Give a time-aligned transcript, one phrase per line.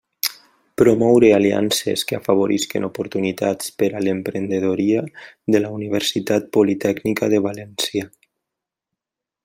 [0.81, 5.05] Promoure aliances que afavorisquen oportunitats per a l'emprenedoria
[5.57, 8.11] de la Universitat Politècnica de València.